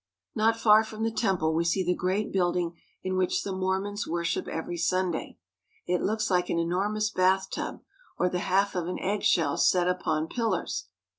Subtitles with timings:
[0.33, 4.47] Not far from the temple, we see the great building in which the Mormons worship
[4.47, 5.37] every Sunday.
[5.85, 7.83] It looks like an enormous bath tub,
[8.17, 10.87] or the half of an eggshell set upon pillars.